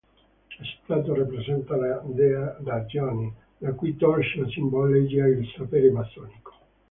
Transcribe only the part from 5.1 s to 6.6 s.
il sapere massonico.